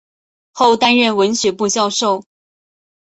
[0.51, 2.23] 后担任文学部教授。